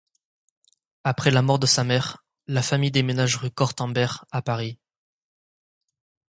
Après 1.03 1.29
la 1.29 1.43
mort 1.43 1.59
de 1.59 1.67
sa 1.67 1.83
mère, 1.83 2.25
la 2.47 2.63
famille 2.63 2.89
déménage 2.89 3.35
rue 3.37 3.51
Cortambert, 3.51 4.25
à 4.31 4.41
Paris. 4.41 4.79